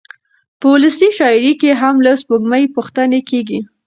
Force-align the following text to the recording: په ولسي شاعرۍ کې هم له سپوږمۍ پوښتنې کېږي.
په 0.59 0.65
ولسي 0.73 1.09
شاعرۍ 1.17 1.53
کې 1.61 1.71
هم 1.81 1.95
له 2.05 2.11
سپوږمۍ 2.21 2.63
پوښتنې 2.75 3.19
کېږي. 3.29 3.59